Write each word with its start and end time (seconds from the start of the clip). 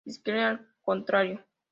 Scheler 0.07 0.39
al 0.45 0.67
contrario. 0.81 1.45